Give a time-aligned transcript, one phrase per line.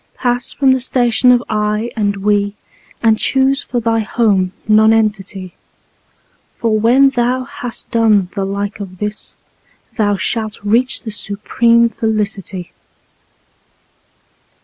[0.15, 2.55] Pass from the station of "I" and "We,"
[3.03, 5.53] and choose for thy home Nonentity,
[6.55, 9.35] For when thou has done the like of this,
[9.97, 12.71] thou shalt reach the supreme Felicity.